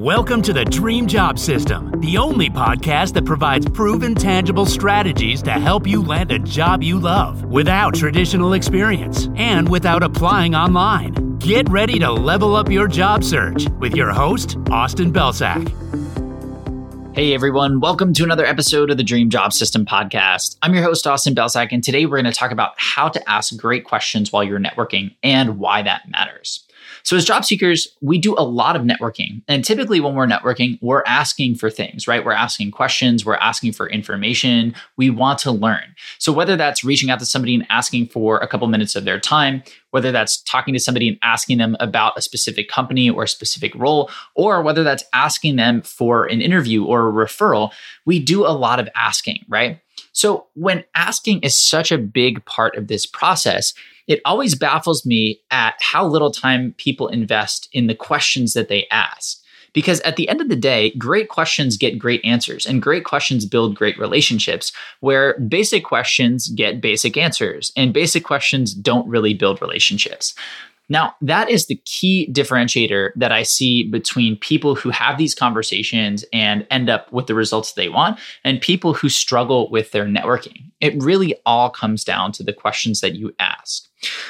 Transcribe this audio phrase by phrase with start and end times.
[0.00, 5.50] Welcome to the Dream Job System, the only podcast that provides proven, tangible strategies to
[5.50, 11.36] help you land a job you love without traditional experience and without applying online.
[11.36, 15.68] Get ready to level up your job search with your host, Austin Belcak.
[17.14, 20.56] Hey everyone, welcome to another episode of the Dream Job System podcast.
[20.62, 23.54] I'm your host, Austin Belcak, and today we're going to talk about how to ask
[23.54, 26.66] great questions while you're networking and why that matters.
[27.02, 29.42] So, as job seekers, we do a lot of networking.
[29.48, 32.24] And typically, when we're networking, we're asking for things, right?
[32.24, 34.74] We're asking questions, we're asking for information.
[34.96, 35.94] We want to learn.
[36.18, 39.20] So, whether that's reaching out to somebody and asking for a couple minutes of their
[39.20, 43.28] time, whether that's talking to somebody and asking them about a specific company or a
[43.28, 47.72] specific role, or whether that's asking them for an interview or a referral,
[48.06, 49.80] we do a lot of asking, right?
[50.20, 53.72] So, when asking is such a big part of this process,
[54.06, 58.86] it always baffles me at how little time people invest in the questions that they
[58.90, 59.38] ask.
[59.72, 63.46] Because at the end of the day, great questions get great answers, and great questions
[63.46, 69.62] build great relationships, where basic questions get basic answers, and basic questions don't really build
[69.62, 70.34] relationships.
[70.90, 76.24] Now, that is the key differentiator that I see between people who have these conversations
[76.32, 80.70] and end up with the results they want and people who struggle with their networking.
[80.80, 83.86] It really all comes down to the questions that you ask.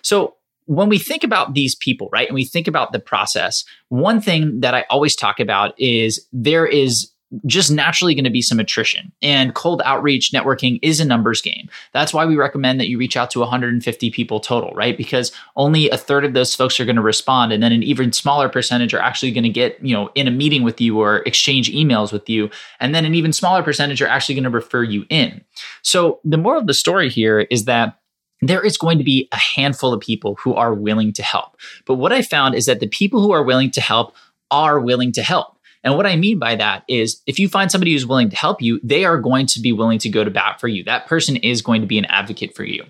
[0.00, 4.18] So, when we think about these people, right, and we think about the process, one
[4.18, 7.10] thing that I always talk about is there is
[7.46, 9.12] just naturally going to be some attrition.
[9.22, 11.68] And cold outreach networking is a numbers game.
[11.92, 14.96] That's why we recommend that you reach out to 150 people total, right?
[14.96, 17.52] Because only a third of those folks are going to respond.
[17.52, 20.30] And then an even smaller percentage are actually going to get, you know, in a
[20.30, 22.50] meeting with you or exchange emails with you.
[22.80, 25.42] And then an even smaller percentage are actually going to refer you in.
[25.82, 27.98] So the moral of the story here is that
[28.40, 31.56] there is going to be a handful of people who are willing to help.
[31.86, 34.14] But what I found is that the people who are willing to help
[34.50, 35.53] are willing to help.
[35.84, 38.62] And what I mean by that is if you find somebody who's willing to help
[38.62, 40.82] you, they are going to be willing to go to bat for you.
[40.82, 42.84] That person is going to be an advocate for you.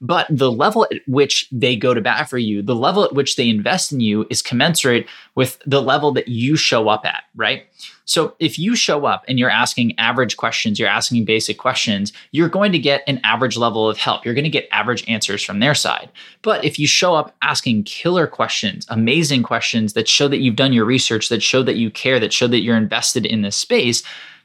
[0.00, 3.36] But the level at which they go to bat for you, the level at which
[3.36, 7.66] they invest in you is commensurate with the level that you show up at, right?
[8.10, 12.48] So if you show up and you're asking average questions, you're asking basic questions, you're
[12.48, 14.24] going to get an average level of help.
[14.24, 16.10] You're going to get average answers from their side.
[16.42, 20.72] But if you show up asking killer questions, amazing questions that show that you've done
[20.72, 24.02] your research, that show that you care, that show that you're invested in this space,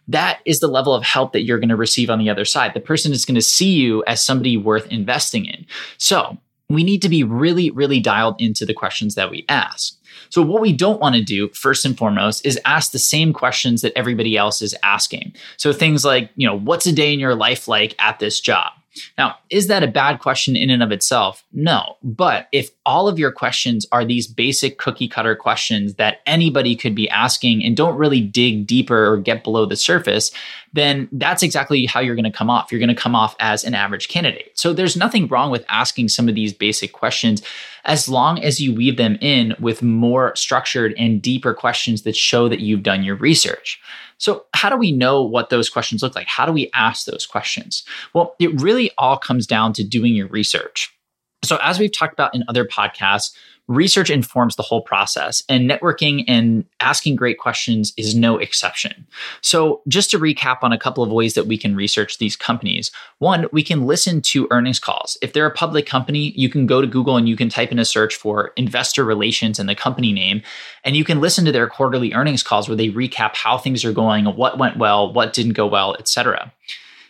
[0.08, 2.76] that is the level of help that you're going to receive on the other side.
[2.76, 5.66] The person is going to see you as somebody worth investing in.
[5.98, 6.38] So
[6.70, 9.96] we need to be really, really dialed into the questions that we ask.
[10.30, 13.82] So, what we don't want to do, first and foremost, is ask the same questions
[13.82, 15.34] that everybody else is asking.
[15.58, 18.72] So, things like, you know, what's a day in your life like at this job?
[19.18, 21.44] Now, is that a bad question in and of itself?
[21.52, 21.98] No.
[22.04, 26.96] But if all of your questions are these basic cookie cutter questions that anybody could
[26.96, 30.32] be asking and don't really dig deeper or get below the surface,
[30.74, 32.72] then that's exactly how you're going to come off.
[32.72, 34.52] You're going to come off as an average candidate.
[34.58, 37.42] So there's nothing wrong with asking some of these basic questions
[37.86, 42.50] as long as you weave them in with more structured and deeper questions that show
[42.50, 43.80] that you've done your research.
[44.18, 46.28] So, how do we know what those questions look like?
[46.28, 47.84] How do we ask those questions?
[48.14, 50.96] Well, it really all comes down to doing your research.
[51.44, 53.36] So, as we've talked about in other podcasts,
[53.68, 59.08] research informs the whole process, and networking and asking great questions is no exception.
[59.42, 62.92] So, just to recap on a couple of ways that we can research these companies
[63.20, 65.18] one, we can listen to earnings calls.
[65.22, 67.80] If they're a public company, you can go to Google and you can type in
[67.80, 70.42] a search for investor relations and the company name,
[70.84, 73.94] and you can listen to their quarterly earnings calls where they recap how things are
[73.94, 76.52] going, what went well, what didn't go well, et cetera.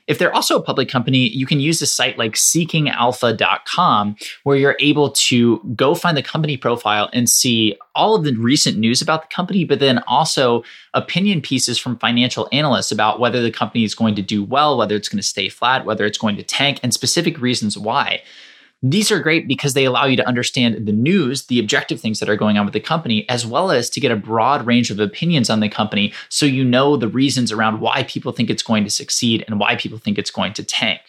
[0.08, 4.78] If they're also a public company, you can use a site like seekingalpha.com where you're
[4.80, 9.24] able to go find the company profile and see all of the recent news about
[9.24, 10.64] the company, but then also
[10.94, 14.96] opinion pieces from financial analysts about whether the company is going to do well, whether
[14.96, 18.22] it's going to stay flat, whether it's going to tank, and specific reasons why.
[18.88, 22.29] These are great because they allow you to understand the news, the objective things that
[22.29, 25.00] are going on with the company, as well as to get a broad range of
[25.00, 28.84] opinions on the company so you know the reasons around why people think it's going
[28.84, 31.02] to succeed and why people think it's going to tank.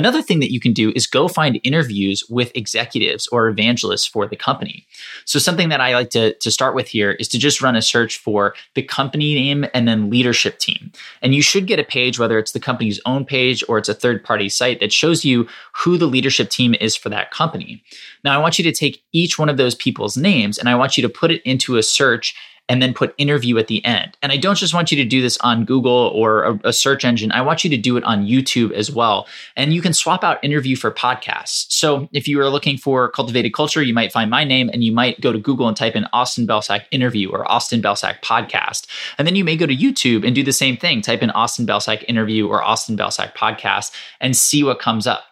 [0.00, 4.26] Another thing that you can do is go find interviews with executives or evangelists for
[4.26, 4.86] the company.
[5.26, 7.82] So, something that I like to, to start with here is to just run a
[7.82, 10.90] search for the company name and then leadership team.
[11.20, 13.94] And you should get a page, whether it's the company's own page or it's a
[13.94, 17.84] third party site, that shows you who the leadership team is for that company.
[18.24, 20.96] Now, I want you to take each one of those people's names and I want
[20.96, 22.34] you to put it into a search
[22.70, 24.16] and then put interview at the end.
[24.22, 27.04] And I don't just want you to do this on Google or a, a search
[27.04, 27.32] engine.
[27.32, 29.26] I want you to do it on YouTube as well.
[29.56, 31.66] And you can swap out interview for podcasts.
[31.72, 34.92] So if you are looking for cultivated culture, you might find my name and you
[34.92, 38.86] might go to Google and type in Austin Belcak interview or Austin Belcak podcast.
[39.18, 41.66] And then you may go to YouTube and do the same thing, type in Austin
[41.66, 43.90] Belcak interview or Austin Belcak podcast
[44.20, 45.24] and see what comes up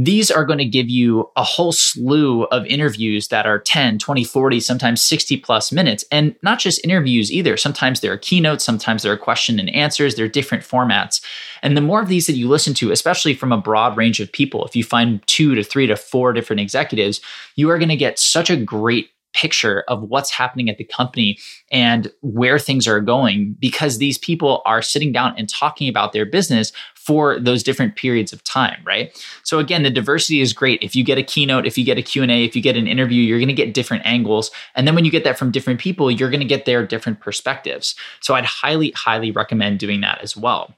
[0.00, 4.22] these are going to give you a whole slew of interviews that are 10, 20,
[4.22, 6.04] 40, sometimes 60 plus minutes.
[6.12, 7.56] And not just interviews either.
[7.56, 11.20] Sometimes there are keynotes, sometimes there are question and answers, there are different formats.
[11.64, 14.30] And the more of these that you listen to, especially from a broad range of
[14.30, 17.20] people, if you find two to three to four different executives,
[17.56, 21.38] you are going to get such a great picture of what's happening at the company
[21.70, 26.24] and where things are going because these people are sitting down and talking about their
[26.24, 26.72] business
[27.08, 29.06] for those different periods of time right?
[29.42, 30.82] So again the diversity is great.
[30.82, 33.22] If you get a keynote if you get a q&a if you get an interview
[33.22, 34.50] you're going to get different angles.
[34.74, 37.20] And then when you get that from different people you're going to get their different
[37.20, 37.94] perspectives.
[38.20, 40.77] So i'd highly highly recommend doing that as well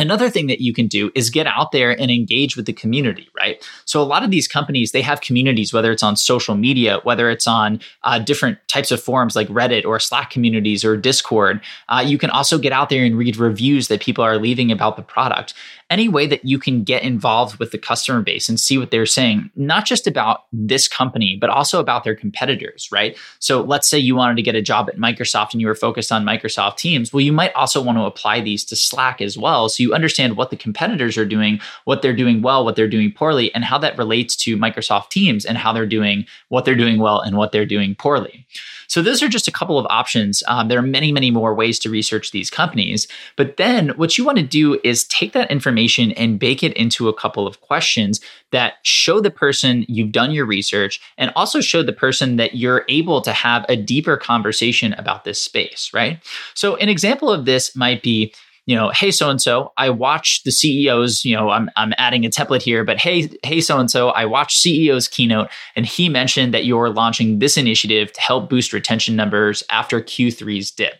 [0.00, 3.28] Another thing that you can do is get out there and engage with the community,
[3.36, 3.62] right?
[3.84, 7.28] So, a lot of these companies, they have communities, whether it's on social media, whether
[7.30, 11.60] it's on uh, different types of forums like Reddit or Slack communities or Discord.
[11.88, 14.96] Uh, you can also get out there and read reviews that people are leaving about
[14.96, 15.54] the product
[15.90, 19.04] any way that you can get involved with the customer base and see what they're
[19.04, 23.18] saying, not just about this company, but also about their competitors, right?
[23.40, 26.12] So let's say you wanted to get a job at Microsoft and you were focused
[26.12, 27.12] on Microsoft Teams.
[27.12, 29.68] Well, you might also want to apply these to Slack as well.
[29.68, 33.12] So you understand what the competitors are doing, what they're doing well, what they're doing
[33.12, 37.00] poorly, and how that relates to Microsoft Teams and how they're doing what they're doing
[37.00, 38.46] well and what they're doing poorly.
[38.90, 40.42] So those are just a couple of options.
[40.48, 43.06] Um, there are many, many more ways to research these companies.
[43.36, 47.08] But then what you want to do is take that information and bake it into
[47.08, 48.20] a couple of questions
[48.50, 52.84] that show the person you've done your research and also show the person that you're
[52.88, 56.18] able to have a deeper conversation about this space, right?
[56.54, 58.34] So an example of this might be
[58.70, 62.24] you know, hey, so and so, I watched the CEO's, you know, I'm, I'm adding
[62.24, 66.08] a template here, but hey, hey, so and so, I watched CEO's keynote and he
[66.08, 70.94] mentioned that you're launching this initiative to help boost retention numbers after Q3's dip.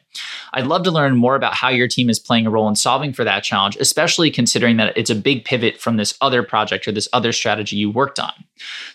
[0.52, 3.12] I'd love to learn more about how your team is playing a role in solving
[3.12, 6.92] for that challenge, especially considering that it's a big pivot from this other project or
[6.92, 8.32] this other strategy you worked on.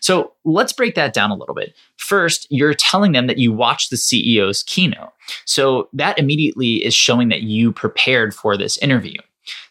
[0.02, 1.76] So let's break that down a little bit.
[1.98, 5.12] First, you're telling them that you watched the CEO's keynote.
[5.46, 9.18] So that immediately is showing that you prepared for this interview.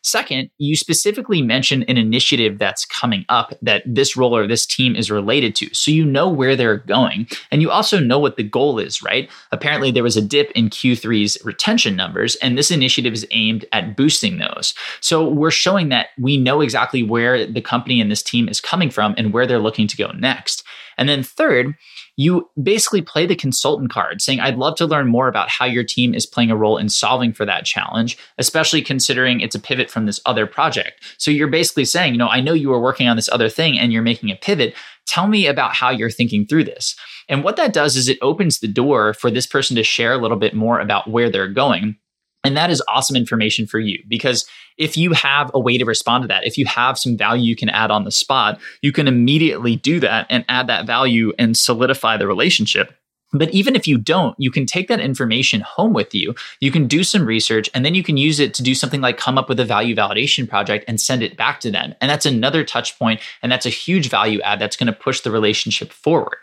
[0.03, 4.94] Second, you specifically mention an initiative that's coming up that this role or this team
[4.97, 5.73] is related to.
[5.75, 7.29] So you know where they're going.
[7.50, 9.31] And you also know what the goal is, right?
[9.53, 13.97] Apparently, there was a dip in Q3's retention numbers, and this initiative is aimed at
[13.97, 14.75] boosting those.
[15.00, 18.91] So we're showing that we know exactly where the company and this team is coming
[18.91, 20.65] from and where they're looking to go next.
[20.96, 21.75] And then third,
[22.17, 25.85] you basically play the consultant card saying, I'd love to learn more about how your
[25.85, 29.91] team is playing a role in solving for that challenge, especially considering it's a pivot
[29.91, 31.02] from this other project.
[31.19, 33.79] So you're basically saying, you know, I know you were working on this other thing
[33.79, 34.75] and you're making a pivot.
[35.06, 36.96] Tell me about how you're thinking through this.
[37.29, 40.19] And what that does is it opens the door for this person to share a
[40.19, 41.96] little bit more about where they're going.
[42.44, 44.46] And that is awesome information for you because
[44.76, 47.56] if you have a way to respond to that, if you have some value you
[47.56, 51.56] can add on the spot, you can immediately do that and add that value and
[51.56, 52.94] solidify the relationship.
[53.35, 56.35] But even if you don't, you can take that information home with you.
[56.61, 59.19] You can do some research and then you can use it to do something like
[59.19, 61.94] come up with a value validation project and send it back to them.
[62.00, 65.20] And that's another touch point and that's a huge value add that's going to push
[65.20, 66.37] the relationship forward.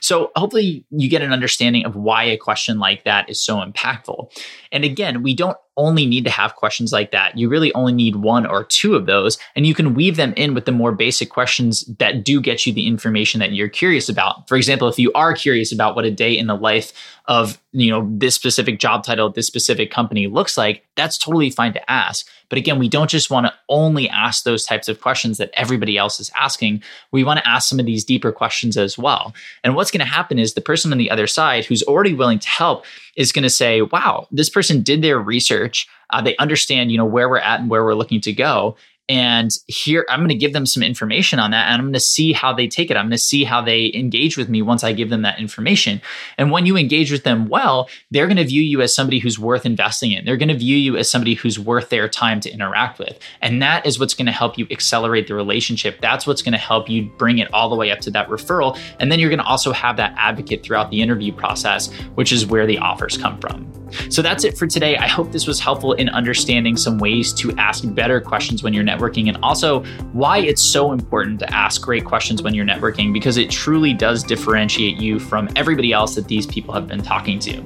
[0.00, 4.30] So hopefully you get an understanding of why a question like that is so impactful.
[4.72, 7.38] And again, we don't only need to have questions like that.
[7.38, 10.52] You really only need one or two of those, and you can weave them in
[10.52, 14.46] with the more basic questions that do get you the information that you're curious about.
[14.48, 16.92] For example, if you are curious about what a day in the life
[17.30, 21.72] of you know this specific job title this specific company looks like that's totally fine
[21.72, 22.26] to ask.
[22.48, 25.96] But again we don't just want to only ask those types of questions that everybody
[25.96, 26.82] else is asking.
[27.12, 29.32] We want to ask some of these deeper questions as well.
[29.62, 32.40] And what's going to happen is the person on the other side who's already willing
[32.40, 32.84] to help
[33.16, 35.88] is going to say wow this person did their research.
[36.12, 38.76] Uh, they understand you know where we're at and where we're looking to go
[39.10, 41.66] and here, I'm going to give them some information on that.
[41.66, 42.96] And I'm going to see how they take it.
[42.96, 46.00] I'm going to see how they engage with me once I give them that information.
[46.38, 49.36] And when you engage with them well, they're going to view you as somebody who's
[49.36, 50.24] worth investing in.
[50.24, 53.18] They're going to view you as somebody who's worth their time to interact with.
[53.42, 56.00] And that is what's going to help you accelerate the relationship.
[56.00, 58.78] That's what's going to help you bring it all the way up to that referral.
[59.00, 62.46] And then you're going to also have that advocate throughout the interview process, which is
[62.46, 63.79] where the offers come from.
[64.08, 64.96] So that's it for today.
[64.96, 68.84] I hope this was helpful in understanding some ways to ask better questions when you're
[68.84, 73.36] networking and also why it's so important to ask great questions when you're networking because
[73.36, 77.64] it truly does differentiate you from everybody else that these people have been talking to.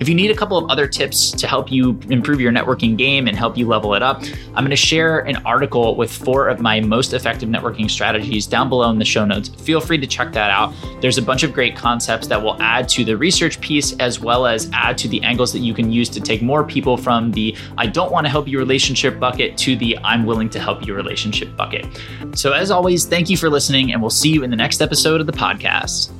[0.00, 3.26] If you need a couple of other tips to help you improve your networking game
[3.26, 4.22] and help you level it up,
[4.54, 8.68] I'm going to share an article with four of my most effective networking strategies down
[8.68, 9.48] below in the show notes.
[9.48, 10.74] Feel free to check that out.
[11.00, 14.46] There's a bunch of great concepts that will add to the research piece as well
[14.46, 17.56] as add to the angles that you can use to take more people from the
[17.78, 20.94] I don't want to help you relationship bucket to the I'm willing to help you
[20.94, 21.86] relationship bucket.
[22.34, 25.20] So, as always, thank you for listening, and we'll see you in the next episode
[25.20, 26.10] of the podcast.